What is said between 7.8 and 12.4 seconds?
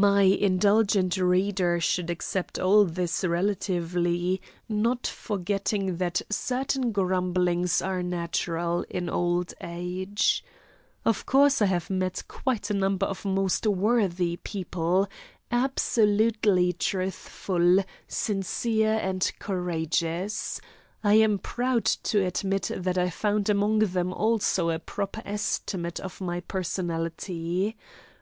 are natural in old age. Of course, I have met